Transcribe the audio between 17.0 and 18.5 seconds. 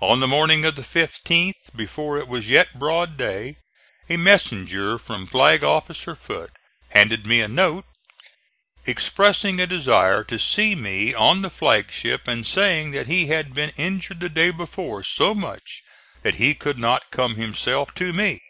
come himself to me.